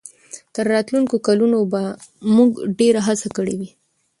تر 0.53 0.65
راتلونکو 0.73 1.15
کلونو 1.27 1.59
به 1.71 1.81
موږ 2.35 2.51
ډېره 2.79 3.01
هڅه 3.07 3.27
کړې 3.37 3.55
وي. 3.59 3.69